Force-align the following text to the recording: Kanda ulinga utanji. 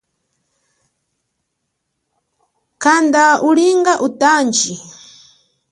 Kanda 2.83 3.25
ulinga 3.47 3.93
utanji. 4.07 4.73